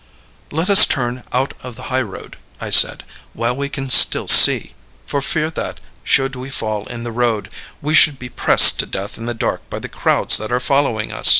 [0.49, 3.03] "Let us turn out of the highroad," I said,
[3.35, 4.73] "while we can still see,
[5.05, 7.51] for fear that, should we fall in the road,
[7.83, 11.11] we should be pressed to death in the dark by the crowds that are following
[11.13, 11.29] us."